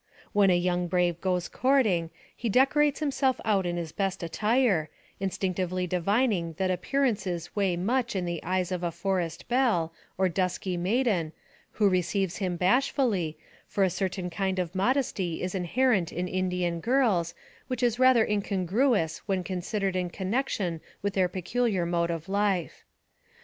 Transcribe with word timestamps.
When 0.33 0.49
a 0.49 0.57
young 0.57 0.87
brave 0.87 1.21
goes 1.21 1.47
courting, 1.47 2.09
he 2.35 2.49
dec 2.49 2.69
orates 2.71 2.97
himself 2.97 3.39
out 3.45 3.67
in 3.67 3.77
his 3.77 3.91
best 3.91 4.23
attire, 4.23 4.89
instinctively 5.19 5.85
divin 5.85 6.31
ing 6.33 6.53
that 6.53 6.71
appearances 6.71 7.55
weigh 7.55 7.77
much 7.77 8.15
in 8.15 8.25
the 8.25 8.41
eyes 8.43 8.71
of 8.71 8.81
a 8.81 8.89
forest 8.89 9.47
belle, 9.47 9.93
or 10.17 10.27
dusky 10.27 10.75
maiden, 10.75 11.33
who 11.73 11.87
receives 11.87 12.37
him 12.37 12.55
bashfully, 12.55 13.37
for 13.67 13.83
a 13.83 13.91
certain 13.91 14.31
kind 14.31 14.57
of 14.57 14.73
modesty 14.73 15.43
is 15.43 15.53
inherent 15.53 16.11
in 16.11 16.27
Indian 16.27 16.79
girls, 16.79 17.35
which 17.67 17.83
is 17.83 17.99
rather 17.99 18.25
incongruous 18.25 19.19
when 19.27 19.43
considered 19.43 19.95
in 19.95 20.09
connection 20.09 20.81
with 21.03 21.13
their 21.13 21.29
peculiar 21.29 21.85
mode 21.85 22.09
of 22.09 22.27
life. 22.27 22.85